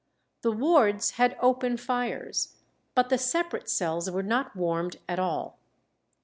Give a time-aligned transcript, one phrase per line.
[0.41, 2.55] The wards had open fires,
[2.95, 5.59] but the separate cells were not warmed at all.